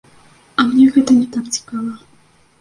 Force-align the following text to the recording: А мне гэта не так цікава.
А 0.63 0.65
мне 0.69 0.85
гэта 0.95 1.11
не 1.19 1.27
так 1.35 1.53
цікава. 1.59 1.93